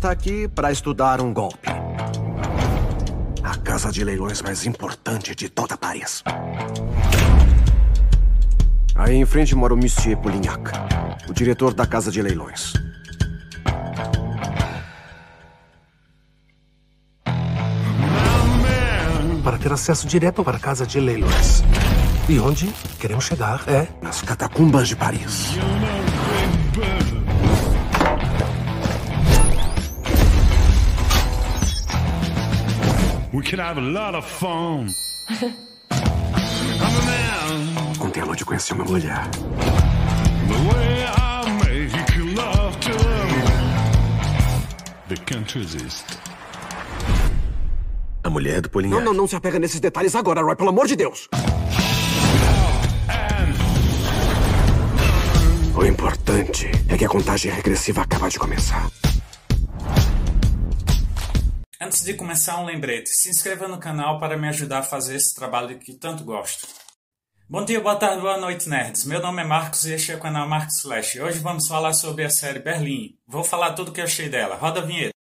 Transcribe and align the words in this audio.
está 0.00 0.10
aqui 0.10 0.48
para 0.48 0.72
estudar 0.72 1.20
um 1.20 1.30
golpe. 1.30 1.68
A 3.42 3.56
casa 3.58 3.92
de 3.92 4.02
leilões 4.02 4.40
mais 4.40 4.64
importante 4.64 5.34
de 5.34 5.50
toda 5.50 5.76
Paris. 5.76 6.24
Aí 8.94 9.16
em 9.16 9.26
frente 9.26 9.54
mora 9.54 9.74
o 9.74 9.76
Monsieur 9.76 10.16
Polignac, 10.16 10.70
o 11.28 11.34
diretor 11.34 11.74
da 11.74 11.86
casa 11.86 12.10
de 12.10 12.22
leilões. 12.22 12.72
Para 19.44 19.58
ter 19.58 19.70
acesso 19.70 20.06
direto 20.06 20.42
para 20.42 20.56
a 20.56 20.60
casa 20.60 20.86
de 20.86 20.98
leilões. 20.98 21.62
E 22.26 22.38
onde 22.38 22.72
queremos 22.98 23.24
chegar 23.24 23.64
é. 23.68 23.86
Nas 24.00 24.22
catacumbas 24.22 24.88
de 24.88 24.96
Paris. 24.96 25.58
We 33.40 33.46
can 33.46 33.58
have 33.58 33.78
a 33.78 33.80
lot 33.80 34.14
of 34.14 34.26
fun. 34.26 34.94
I'm 35.30 35.54
a 36.82 37.04
man. 37.06 37.98
Ontem 37.98 38.20
à 38.20 38.26
noite 38.26 38.44
conheci 38.44 38.74
uma 38.74 38.84
mulher. 38.84 39.30
The 40.46 40.58
way 40.68 41.06
I 41.06 41.48
make 41.64 42.36
love 42.36 42.78
to 42.80 42.92
them. 42.92 43.30
They 45.08 45.16
can't 45.24 45.50
resist. 45.54 46.04
A 48.22 48.28
mulher 48.28 48.60
do 48.60 48.68
Polignac. 48.68 49.02
Não, 49.02 49.06
não, 49.06 49.22
não 49.22 49.26
se 49.26 49.36
apega 49.36 49.58
nesses 49.58 49.80
detalhes 49.80 50.14
agora, 50.14 50.42
Roy, 50.42 50.54
pelo 50.54 50.68
amor 50.68 50.86
de 50.86 50.96
Deus. 50.96 51.26
O 55.74 55.84
importante 55.86 56.70
é 56.90 56.98
que 56.98 57.06
a 57.06 57.08
contagem 57.08 57.50
regressiva 57.50 58.02
acaba 58.02 58.28
de 58.28 58.38
começar. 58.38 58.90
Antes 61.82 62.04
de 62.04 62.12
começar, 62.12 62.60
um 62.60 62.66
lembrete: 62.66 63.08
se 63.08 63.30
inscreva 63.30 63.66
no 63.66 63.78
canal 63.78 64.20
para 64.20 64.36
me 64.36 64.46
ajudar 64.48 64.80
a 64.80 64.82
fazer 64.82 65.16
esse 65.16 65.34
trabalho 65.34 65.78
que 65.78 65.94
tanto 65.94 66.22
gosto. 66.22 66.68
Bom 67.48 67.64
dia, 67.64 67.80
boa 67.80 67.96
tarde, 67.96 68.20
boa 68.20 68.36
noite, 68.36 68.68
nerds. 68.68 69.06
Meu 69.06 69.18
nome 69.18 69.40
é 69.40 69.46
Marcos 69.46 69.86
e 69.86 69.94
este 69.94 70.12
é 70.12 70.16
o 70.16 70.20
canal 70.20 70.46
Marcos 70.46 70.82
Flash. 70.82 71.16
Hoje 71.16 71.38
vamos 71.38 71.66
falar 71.66 71.94
sobre 71.94 72.22
a 72.22 72.28
série 72.28 72.58
Berlim. 72.58 73.16
Vou 73.26 73.42
falar 73.42 73.72
tudo 73.72 73.88
o 73.88 73.92
que 73.94 74.00
eu 74.02 74.04
achei 74.04 74.28
dela. 74.28 74.56
Roda 74.56 74.80
a 74.80 74.84
vinheta. 74.84 75.19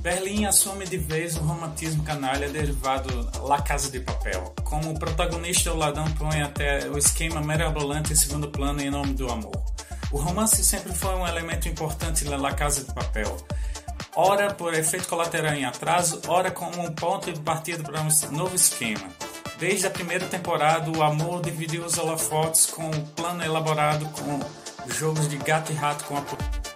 Berlim 0.00 0.46
assume 0.46 0.86
de 0.86 0.96
vez 0.96 1.36
o 1.36 1.40
romantismo 1.40 2.02
canalha 2.02 2.48
derivado 2.48 3.30
La 3.46 3.60
Casa 3.60 3.90
de 3.90 4.00
Papel. 4.00 4.54
Como 4.64 4.98
protagonista, 4.98 5.70
o 5.72 5.76
ladrão 5.76 6.10
põe 6.12 6.40
até 6.40 6.88
o 6.88 6.96
esquema 6.96 7.42
mirabolante 7.42 8.14
em 8.14 8.16
segundo 8.16 8.48
plano 8.48 8.80
em 8.80 8.90
nome 8.90 9.12
do 9.12 9.30
amor. 9.30 9.62
O 10.10 10.16
romance 10.16 10.64
sempre 10.64 10.94
foi 10.94 11.14
um 11.14 11.28
elemento 11.28 11.68
importante 11.68 12.24
na 12.24 12.38
La 12.38 12.54
Casa 12.54 12.82
de 12.82 12.94
Papel. 12.94 13.36
Ora 14.16 14.54
por 14.54 14.72
efeito 14.72 15.06
colateral 15.06 15.52
em 15.52 15.66
atraso, 15.66 16.22
ora 16.26 16.50
como 16.50 16.80
um 16.80 16.90
ponto 16.92 17.30
de 17.30 17.38
partida 17.40 17.82
para 17.82 18.00
um 18.00 18.08
novo 18.32 18.56
esquema. 18.56 19.06
Desde 19.58 19.86
a 19.86 19.90
primeira 19.90 20.24
temporada, 20.24 20.90
o 20.90 21.02
amor 21.02 21.42
dividiu 21.42 21.84
os 21.84 21.98
holofotes 21.98 22.64
com 22.64 22.88
o 22.88 23.06
plano 23.08 23.44
elaborado 23.44 24.06
com 24.06 24.40
jogos 24.94 25.28
de 25.28 25.36
gato 25.36 25.70
e 25.70 25.74
rato 25.74 26.04
com 26.04 26.16
a 26.16 26.22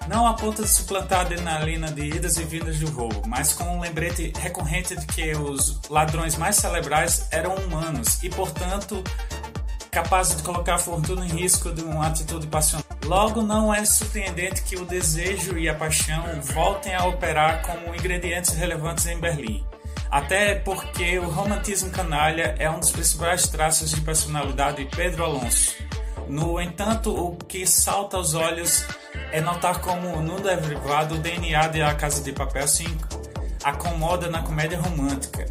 não 0.08 0.26
a 0.26 0.34
ponto 0.34 0.62
de 0.62 0.68
suplantar 0.68 1.20
a 1.20 1.22
adrenalina 1.22 1.90
de 1.90 2.02
idas 2.02 2.36
e 2.36 2.44
vindas 2.44 2.78
do 2.78 2.90
roubo, 2.90 3.22
mas 3.26 3.52
com 3.52 3.64
um 3.76 3.80
lembrete 3.80 4.32
recorrente 4.38 4.96
de 4.96 5.06
que 5.06 5.32
os 5.36 5.80
ladrões 5.88 6.36
mais 6.36 6.56
cerebrais 6.56 7.26
eram 7.30 7.54
humanos 7.54 8.22
e, 8.22 8.28
portanto, 8.28 9.02
capazes 9.90 10.36
de 10.36 10.42
colocar 10.42 10.74
a 10.74 10.78
fortuna 10.78 11.24
em 11.24 11.28
risco 11.28 11.72
de 11.72 11.82
uma 11.82 12.08
atitude 12.08 12.46
passional. 12.48 12.84
Logo, 13.04 13.42
não 13.42 13.72
é 13.72 13.84
surpreendente 13.84 14.62
que 14.62 14.76
o 14.76 14.84
desejo 14.84 15.56
e 15.58 15.68
a 15.68 15.74
paixão 15.74 16.24
voltem 16.42 16.94
a 16.94 17.04
operar 17.06 17.62
como 17.62 17.94
ingredientes 17.94 18.50
relevantes 18.54 19.06
em 19.06 19.18
Berlim. 19.18 19.64
Até 20.10 20.54
porque 20.54 21.18
o 21.18 21.28
romantismo 21.28 21.90
canalha 21.90 22.54
é 22.58 22.70
um 22.70 22.78
dos 22.78 22.90
principais 22.90 23.48
traços 23.48 23.90
de 23.90 24.00
personalidade 24.00 24.84
de 24.84 24.96
Pedro 24.96 25.24
Alonso. 25.24 25.74
No 26.28 26.60
entanto, 26.60 27.14
o 27.14 27.36
que 27.36 27.66
salta 27.66 28.16
aos 28.16 28.34
olhos 28.34 28.84
é 29.34 29.40
notar 29.40 29.80
como 29.80 30.22
no 30.22 30.38
derivado 30.38 31.16
o 31.16 31.18
DNA 31.18 31.66
de 31.66 31.82
A 31.82 31.92
Casa 31.92 32.22
de 32.22 32.30
Papel 32.32 32.68
se 32.68 32.86
acomoda 33.64 34.30
na 34.30 34.42
comédia 34.42 34.80
romântica. 34.80 35.44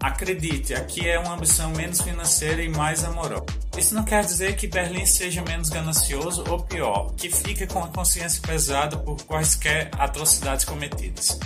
Acredite, 0.00 0.72
aqui 0.72 1.08
é 1.08 1.18
uma 1.18 1.34
ambição 1.34 1.70
menos 1.70 2.00
financeira 2.00 2.62
e 2.62 2.68
mais 2.68 3.02
amorosa. 3.02 3.44
Isso 3.76 3.92
não 3.92 4.04
quer 4.04 4.24
dizer 4.24 4.54
que 4.54 4.68
Berlim 4.68 5.04
seja 5.04 5.42
menos 5.42 5.68
ganancioso 5.68 6.44
ou 6.48 6.62
pior, 6.62 7.12
que 7.16 7.28
fique 7.28 7.66
com 7.66 7.82
a 7.82 7.88
consciência 7.88 8.40
pesada 8.40 8.96
por 8.96 9.20
quaisquer 9.24 9.90
atrocidades 9.98 10.64
cometidas. 10.64 11.40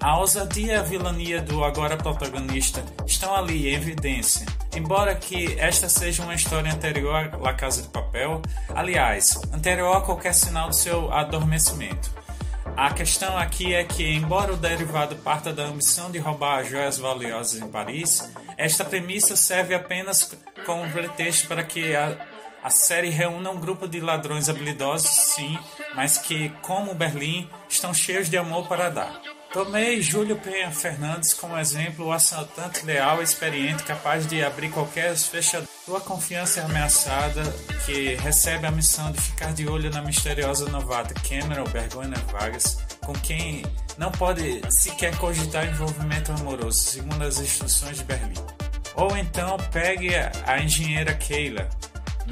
A 0.00 0.18
ousadia 0.18 0.72
e 0.72 0.76
a 0.76 0.82
vilania 0.82 1.42
do 1.42 1.62
agora 1.62 1.98
protagonista 1.98 2.82
estão 3.06 3.36
ali 3.36 3.68
em 3.68 3.74
evidência, 3.74 4.46
embora 4.74 5.14
que 5.14 5.58
esta 5.58 5.88
seja 5.88 6.22
uma 6.22 6.34
história 6.34 6.72
anterior 6.72 7.30
à 7.32 7.36
La 7.36 7.54
Casa 7.54 7.82
de 7.82 7.88
Papel, 7.88 8.40
aliás, 8.74 9.40
anterior 9.52 9.96
a 9.96 10.00
qualquer 10.00 10.34
sinal 10.34 10.68
do 10.68 10.74
seu 10.74 11.12
adormecimento. 11.12 12.10
A 12.76 12.90
questão 12.90 13.36
aqui 13.36 13.74
é 13.74 13.84
que, 13.84 14.14
embora 14.14 14.54
o 14.54 14.56
derivado 14.56 15.14
parta 15.16 15.52
da 15.52 15.64
ambição 15.64 16.10
de 16.10 16.18
roubar 16.18 16.64
joias 16.64 16.98
valiosas 16.98 17.60
em 17.60 17.68
Paris, 17.68 18.32
esta 18.56 18.84
premissa 18.84 19.36
serve 19.36 19.74
apenas 19.74 20.34
como 20.64 20.90
pretexto 20.90 21.48
para 21.48 21.62
que 21.62 21.94
a, 21.94 22.16
a 22.62 22.70
série 22.70 23.10
reúna 23.10 23.50
um 23.50 23.60
grupo 23.60 23.86
de 23.86 24.00
ladrões 24.00 24.48
habilidosos, 24.48 25.10
sim, 25.10 25.58
mas 25.94 26.16
que, 26.16 26.48
como 26.62 26.94
Berlim, 26.94 27.48
estão 27.68 27.92
cheios 27.92 28.30
de 28.30 28.38
amor 28.38 28.66
para 28.66 28.88
dar. 28.88 29.31
Tomei 29.52 30.00
Júlio 30.00 30.36
Penha 30.36 30.70
Fernandes 30.70 31.34
como 31.34 31.58
exemplo, 31.58 32.06
o 32.06 32.12
assaltante 32.12 32.86
leal 32.86 33.20
e 33.20 33.24
experiente 33.24 33.82
capaz 33.82 34.26
de 34.26 34.42
abrir 34.42 34.70
qualquer 34.70 35.14
fechadura. 35.14 35.68
Sua 35.84 36.00
confiança 36.00 36.60
é 36.60 36.62
ameaçada, 36.64 37.42
que 37.84 38.14
recebe 38.14 38.66
a 38.66 38.70
missão 38.70 39.12
de 39.12 39.20
ficar 39.20 39.52
de 39.52 39.68
olho 39.68 39.90
na 39.90 40.00
misteriosa 40.00 40.70
novata 40.70 41.12
Cameron 41.28 41.64
Bergona 41.64 42.16
Vargas, 42.32 42.78
com 43.04 43.12
quem 43.12 43.62
não 43.98 44.10
pode 44.10 44.62
sequer 44.70 45.14
cogitar 45.18 45.66
envolvimento 45.66 46.32
amoroso, 46.32 46.78
segundo 46.78 47.22
as 47.22 47.38
instruções 47.38 47.98
de 47.98 48.04
Berlim. 48.04 48.40
Ou 48.94 49.14
então 49.18 49.58
pegue 49.70 50.14
a 50.46 50.60
engenheira 50.62 51.12
Keila, 51.12 51.68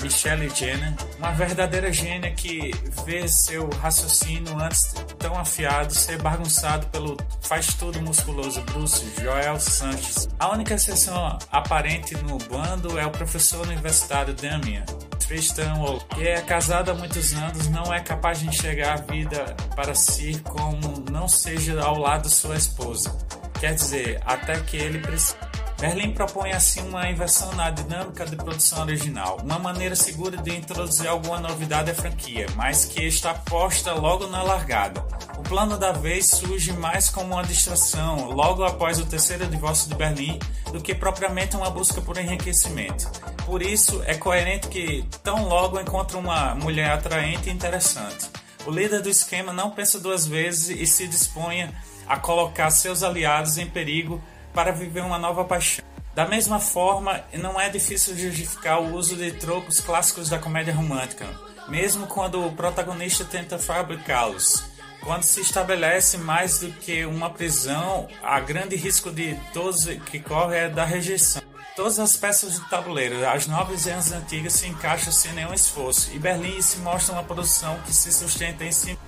Michelle 0.02 0.48
Jenner, 0.50 0.94
uma 1.18 1.32
verdadeira 1.32 1.92
gênia 1.92 2.30
que 2.30 2.72
vê 3.04 3.26
seu 3.28 3.68
raciocínio 3.68 4.58
antes 4.58 4.94
tão 5.18 5.38
afiado 5.38 5.92
ser 5.92 6.18
bagunçado 6.18 6.86
pelo 6.88 7.16
faz 7.42 7.74
tudo 7.74 8.00
musculoso 8.00 8.60
Bruce 8.62 9.04
Joel 9.20 9.58
Sanches. 9.60 10.28
A 10.38 10.50
única 10.50 10.74
exceção 10.74 11.38
aparente 11.50 12.16
no 12.16 12.38
bando 12.38 12.98
é 12.98 13.06
o 13.06 13.10
professor 13.10 13.66
universitário 13.66 14.34
Damian 14.34 14.84
Tristan 15.30 15.74
Wall, 15.74 16.00
que 16.14 16.26
é 16.26 16.40
casado 16.42 16.90
há 16.90 16.94
muitos 16.94 17.32
anos, 17.34 17.68
não 17.68 17.94
é 17.94 18.00
capaz 18.00 18.40
de 18.40 18.48
enxergar 18.48 18.94
a 18.94 19.12
vida 19.12 19.54
para 19.76 19.94
si 19.94 20.40
como 20.42 21.04
não 21.08 21.28
seja 21.28 21.80
ao 21.80 21.98
lado 21.98 22.22
de 22.22 22.34
sua 22.34 22.56
esposa. 22.56 23.16
Quer 23.60 23.74
dizer, 23.74 24.20
até 24.24 24.58
que 24.58 24.76
ele 24.76 24.98
precisa. 24.98 25.49
Berlim 25.80 26.12
propõe 26.12 26.52
assim 26.52 26.86
uma 26.86 27.08
inversão 27.08 27.54
na 27.54 27.70
dinâmica 27.70 28.26
de 28.26 28.36
produção 28.36 28.82
original, 28.82 29.38
uma 29.42 29.58
maneira 29.58 29.96
segura 29.96 30.36
de 30.36 30.54
introduzir 30.54 31.08
alguma 31.08 31.40
novidade 31.40 31.90
à 31.90 31.94
franquia, 31.94 32.46
mas 32.54 32.84
que 32.84 33.02
está 33.02 33.32
posta 33.32 33.94
logo 33.94 34.26
na 34.26 34.42
largada. 34.42 35.02
O 35.38 35.42
plano 35.42 35.78
da 35.78 35.90
vez 35.90 36.26
surge 36.26 36.74
mais 36.74 37.08
como 37.08 37.32
uma 37.32 37.42
distração 37.42 38.30
logo 38.30 38.62
após 38.62 39.00
o 39.00 39.06
terceiro 39.06 39.46
divórcio 39.46 39.88
de 39.88 39.94
Berlim 39.94 40.38
do 40.70 40.82
que 40.82 40.94
propriamente 40.94 41.56
uma 41.56 41.70
busca 41.70 42.02
por 42.02 42.18
enriquecimento. 42.18 43.10
Por 43.46 43.62
isso, 43.62 44.02
é 44.04 44.14
coerente 44.14 44.68
que 44.68 45.02
tão 45.22 45.48
logo 45.48 45.80
encontra 45.80 46.18
uma 46.18 46.54
mulher 46.54 46.90
atraente 46.90 47.48
e 47.48 47.52
interessante. 47.52 48.28
O 48.66 48.70
líder 48.70 49.00
do 49.00 49.08
esquema 49.08 49.50
não 49.50 49.70
pensa 49.70 49.98
duas 49.98 50.26
vezes 50.26 50.68
e 50.78 50.84
se 50.84 51.08
dispõe 51.08 51.74
a 52.06 52.18
colocar 52.18 52.70
seus 52.70 53.02
aliados 53.02 53.56
em 53.56 53.66
perigo 53.66 54.20
para 54.52 54.72
viver 54.72 55.02
uma 55.02 55.18
nova 55.18 55.44
paixão. 55.44 55.84
Da 56.14 56.26
mesma 56.26 56.58
forma, 56.58 57.22
não 57.34 57.60
é 57.60 57.68
difícil 57.68 58.16
justificar 58.16 58.80
o 58.80 58.94
uso 58.94 59.16
de 59.16 59.32
tropos 59.32 59.80
clássicos 59.80 60.28
da 60.28 60.38
comédia 60.38 60.74
romântica, 60.74 61.26
mesmo 61.68 62.06
quando 62.06 62.44
o 62.44 62.52
protagonista 62.52 63.24
tenta 63.24 63.58
fabricá-los. 63.58 64.64
Quando 65.02 65.22
se 65.22 65.40
estabelece 65.40 66.18
mais 66.18 66.58
do 66.58 66.70
que 66.72 67.06
uma 67.06 67.30
prisão, 67.30 68.06
a 68.22 68.38
grande 68.40 68.76
risco 68.76 69.10
de 69.10 69.34
todos 69.52 69.86
que 70.06 70.20
corre 70.20 70.56
é 70.58 70.68
da 70.68 70.84
rejeição. 70.84 71.42
Todas 71.74 71.98
as 71.98 72.16
peças 72.16 72.58
do 72.58 72.68
tabuleiro, 72.68 73.26
as 73.26 73.46
novas 73.46 73.86
e 73.86 73.90
as 73.90 74.12
antigas, 74.12 74.54
se 74.54 74.66
encaixam 74.66 75.12
sem 75.12 75.32
nenhum 75.32 75.54
esforço, 75.54 76.10
e 76.12 76.18
Berlim 76.18 76.60
se 76.60 76.78
mostra 76.78 77.14
uma 77.14 77.24
produção 77.24 77.80
que 77.86 77.94
se 77.94 78.12
sustenta 78.12 78.64
em 78.64 78.72
si 78.72 78.98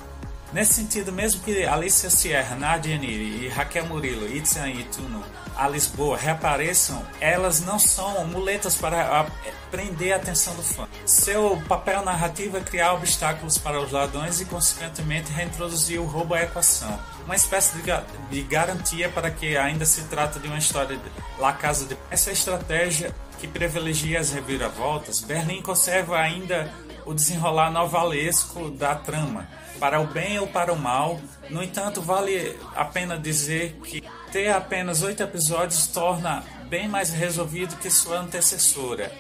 Nesse 0.53 0.75
sentido, 0.75 1.11
mesmo 1.11 1.43
que 1.43 1.65
Alicia 1.65 2.11
Sierra, 2.11 2.55
Nadia 2.57 2.99
Niri 2.99 3.47
e 3.47 3.49
Raquel 3.49 3.87
Murilo, 3.87 4.27
Itzan 4.29 4.69
e 4.69 4.85
Tuno 4.85 5.25
a 5.57 5.69
Lisboa 5.69 6.17
reapareçam, 6.17 7.03
elas 7.21 7.61
não 7.61 7.79
são 7.79 8.25
muletas 8.27 8.75
para 8.75 9.27
prender 9.71 10.13
a 10.13 10.17
atenção 10.17 10.55
do 10.55 10.63
fã. 10.63 10.89
Seu 11.07 11.61
papel 11.69 12.05
narrativo 12.05 12.57
é 12.57 12.61
criar 12.61 12.95
obstáculos 12.95 13.59
para 13.59 13.81
os 13.81 13.93
ladrões 13.93 14.41
e, 14.41 14.45
consequentemente, 14.45 15.33
reintroduzir 15.33 16.01
o 16.01 16.07
roubo 16.07 16.35
à 16.35 16.43
equação. 16.43 16.99
Uma 17.25 17.37
espécie 17.37 17.77
de, 17.77 17.83
de 18.31 18.43
garantia 18.43 19.09
para 19.09 19.31
que 19.31 19.57
ainda 19.57 19.85
se 19.85 20.03
trata 20.05 20.39
de 20.39 20.49
uma 20.49 20.59
história 20.59 20.97
de 20.97 21.13
La 21.39 21.53
Casa 21.53 21.87
de... 21.87 21.97
Essa 22.11 22.31
estratégia 22.31 23.15
que 23.39 23.49
privilegia 23.49 24.21
as 24.21 24.33
reviravoltas, 24.33 25.21
Berlim 25.21 25.63
conserva 25.63 26.17
ainda 26.17 26.73
o 27.05 27.15
desenrolar 27.15 27.71
novelesco 27.71 28.71
da 28.71 28.95
trama, 28.95 29.49
para 29.79 30.01
o 30.01 30.07
bem 30.07 30.39
ou 30.39 30.47
para 30.47 30.73
o 30.73 30.79
mal. 30.79 31.21
No 31.51 31.63
entanto, 31.63 32.01
vale 32.01 32.57
a 32.75 32.85
pena 32.85 33.19
dizer 33.19 33.79
que 33.85 34.03
ter 34.31 34.51
apenas 34.51 35.03
oito 35.03 35.23
episódios 35.23 35.87
torna 35.89 36.43
bem 36.69 36.89
mais 36.89 37.11
resolvido 37.11 37.77
que 37.77 37.91
sua 37.91 38.21
antecessora. 38.21 39.13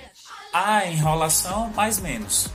Há 0.52 0.87
enrolação, 0.87 1.73
mas 1.75 1.99
menos. 1.99 2.49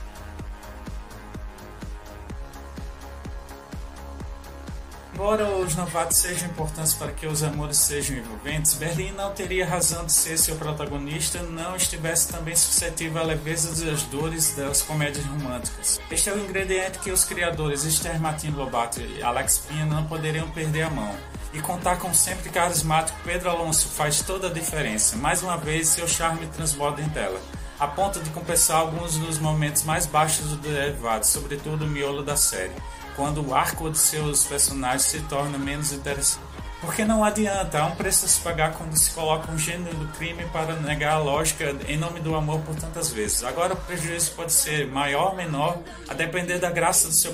Embora 5.18 5.48
os 5.48 5.74
novatos 5.74 6.18
sejam 6.18 6.48
importantes 6.48 6.94
para 6.94 7.10
que 7.10 7.26
os 7.26 7.42
amores 7.42 7.78
sejam 7.78 8.18
envolventes, 8.18 8.74
Berlim 8.74 9.10
não 9.10 9.32
teria 9.32 9.66
razão 9.66 10.06
de 10.06 10.12
ser 10.12 10.38
seu 10.38 10.54
protagonista 10.54 11.42
não 11.42 11.74
estivesse 11.74 12.28
também 12.28 12.54
suscetível 12.54 13.20
à 13.20 13.24
leveza 13.24 13.84
das 13.84 14.04
dores 14.04 14.54
das 14.54 14.80
comédias 14.80 15.26
românticas. 15.26 16.00
Este 16.08 16.30
é 16.30 16.34
o 16.34 16.38
ingrediente 16.38 17.00
que 17.00 17.10
os 17.10 17.24
criadores 17.24 17.82
Esther 17.82 18.20
Martin 18.20 18.50
Lobato 18.50 19.00
e 19.00 19.20
Alex 19.20 19.58
Pina 19.58 19.86
não 19.86 20.04
poderiam 20.04 20.48
perder 20.50 20.82
a 20.82 20.90
mão. 20.90 21.12
E 21.52 21.60
contar 21.60 21.98
com 21.98 22.10
o 22.10 22.14
sempre 22.14 22.48
carismático 22.50 23.18
Pedro 23.24 23.50
Alonso 23.50 23.88
faz 23.88 24.22
toda 24.22 24.46
a 24.46 24.52
diferença. 24.52 25.16
Mais 25.16 25.42
uma 25.42 25.56
vez, 25.56 25.88
seu 25.88 26.06
charme 26.06 26.46
transborda 26.46 27.02
em 27.02 27.08
tela, 27.08 27.40
a 27.80 27.88
ponto 27.88 28.20
de 28.20 28.30
compensar 28.30 28.76
alguns 28.76 29.16
dos 29.16 29.40
momentos 29.40 29.82
mais 29.82 30.06
baixos 30.06 30.46
do 30.46 30.56
derivado, 30.58 31.26
sobretudo 31.26 31.86
o 31.86 31.88
miolo 31.88 32.22
da 32.22 32.36
série 32.36 32.74
quando 33.18 33.44
o 33.44 33.52
arco 33.52 33.90
de 33.90 33.98
seus 33.98 34.44
personagens 34.44 35.02
se 35.02 35.18
torna 35.22 35.58
menos 35.58 35.90
interessante. 35.92 36.46
Porque 36.80 37.04
não 37.04 37.24
adianta, 37.24 37.80
há 37.80 37.86
um 37.86 37.96
preço 37.96 38.24
a 38.24 38.28
se 38.28 38.40
pagar 38.40 38.72
quando 38.72 38.96
se 38.96 39.10
coloca 39.10 39.50
um 39.50 39.58
gênero 39.58 39.96
do 39.96 40.06
crime 40.16 40.44
para 40.52 40.74
negar 40.76 41.14
a 41.14 41.18
lógica 41.18 41.74
em 41.88 41.96
nome 41.96 42.20
do 42.20 42.34
amor 42.34 42.60
por 42.60 42.74
tantas 42.76 43.10
vezes. 43.10 43.42
Agora 43.42 43.74
o 43.74 43.76
prejuízo 43.76 44.32
pode 44.32 44.52
ser 44.52 44.86
maior 44.86 45.30
ou 45.30 45.36
menor, 45.36 45.78
a 46.08 46.14
depender 46.14 46.58
da 46.58 46.70
graça 46.70 47.08
do 47.08 47.14
seu 47.14 47.32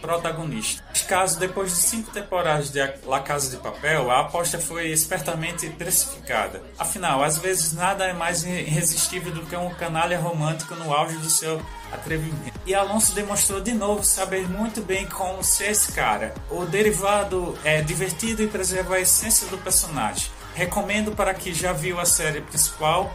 protagonista. 0.00 0.82
Neste 0.88 1.06
caso, 1.06 1.38
depois 1.38 1.70
de 1.70 1.76
cinco 1.76 2.10
temporadas 2.12 2.70
de 2.70 2.80
La 3.04 3.20
Casa 3.20 3.50
de 3.50 3.56
Papel, 3.56 4.10
a 4.10 4.20
aposta 4.20 4.58
foi 4.58 4.88
espertamente 4.88 5.68
precificada. 5.70 6.62
Afinal, 6.78 7.22
às 7.22 7.38
vezes 7.38 7.72
nada 7.72 8.04
é 8.04 8.12
mais 8.12 8.44
irresistível 8.44 9.32
do 9.32 9.42
que 9.42 9.56
um 9.56 9.70
canalha 9.74 10.18
romântico 10.18 10.74
no 10.76 10.92
auge 10.92 11.16
do 11.16 11.28
seu 11.28 11.60
atrevimento. 11.92 12.60
E 12.66 12.74
Alonso 12.74 13.14
demonstrou 13.14 13.60
de 13.60 13.72
novo 13.72 14.04
saber 14.04 14.48
muito 14.48 14.80
bem 14.80 15.06
como 15.06 15.42
ser 15.42 15.70
esse 15.70 15.92
cara. 15.92 16.34
O 16.50 16.64
derivado 16.64 17.56
é 17.64 17.80
divertido 17.80 18.42
e 18.42 18.48
preserva 18.84 18.96
a 18.96 19.00
essência 19.00 19.48
do 19.48 19.58
personagem. 19.58 20.30
Recomendo 20.54 21.12
para 21.12 21.34
quem 21.34 21.52
já 21.52 21.72
viu 21.72 21.98
a 21.98 22.04
série 22.04 22.40
principal, 22.42 23.12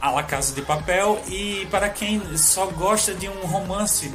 A 0.00 0.10
La 0.10 0.22
Casa 0.22 0.54
de 0.54 0.62
Papel, 0.62 1.20
e 1.28 1.66
para 1.70 1.90
quem 1.90 2.36
só 2.36 2.66
gosta 2.66 3.14
de 3.14 3.28
um 3.28 3.46
romance 3.46 4.12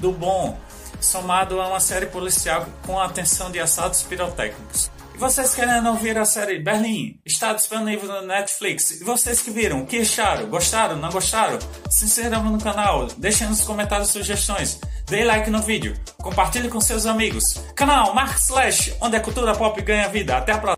do 0.00 0.10
bom, 0.10 0.58
somado 1.00 1.60
a 1.60 1.68
uma 1.68 1.80
série 1.80 2.06
policial 2.06 2.66
com 2.84 2.98
atenção 2.98 3.50
de 3.50 3.60
assaltos 3.60 4.02
pirotécnicos. 4.02 4.90
E 5.14 5.18
vocês 5.18 5.54
querendo 5.54 5.88
ouvir 5.88 6.18
a 6.18 6.24
série 6.24 6.58
Berlim? 6.58 7.18
Está 7.24 7.54
disponível 7.54 8.08
no 8.08 8.26
Netflix. 8.26 9.00
E 9.00 9.04
vocês 9.04 9.40
que 9.40 9.50
viram, 9.50 9.86
que 9.86 10.00
acharam? 10.00 10.46
Gostaram? 10.46 10.96
Não 10.96 11.10
gostaram? 11.10 11.58
Se 11.88 12.04
inscrevam 12.04 12.50
no 12.50 12.60
canal, 12.60 13.06
deixem 13.16 13.48
nos 13.48 13.62
comentários 13.62 14.10
sugestões, 14.10 14.78
dê 15.08 15.24
like 15.24 15.50
no 15.50 15.62
vídeo, 15.62 15.94
compartilhe 16.18 16.68
com 16.68 16.80
seus 16.80 17.06
amigos. 17.06 17.44
Canal 17.74 18.14
Mark 18.14 18.38
Slash, 18.38 18.94
onde 19.00 19.16
a 19.16 19.20
cultura 19.20 19.54
pop 19.54 19.80
ganha 19.82 20.08
vida. 20.08 20.36
Até 20.36 20.52
a 20.52 20.58
próxima. 20.58 20.74